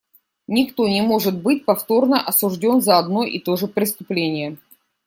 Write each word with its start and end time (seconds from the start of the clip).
Никто 0.47 0.87
не 0.87 1.03
может 1.03 1.39
быть 1.43 1.63
повторно 1.63 2.19
осужден 2.19 2.81
за 2.81 2.97
одно 2.97 3.23
и 3.23 3.37
то 3.39 3.55
же 3.55 3.67
преступление. 3.67 4.57